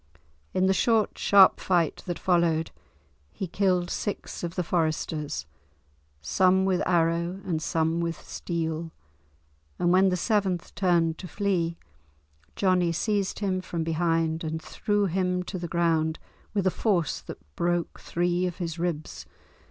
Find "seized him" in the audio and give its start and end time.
12.93-13.61